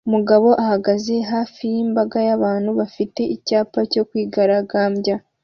[0.07, 5.15] Umugabo ahagaze hafi y'imbaga y'abantu bafite icyapa cyo kwigaragambya